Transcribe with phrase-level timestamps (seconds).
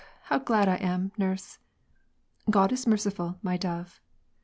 [0.33, 1.59] how glad T am, nurse."
[2.49, 4.01] '"Grod is merciful, my dove."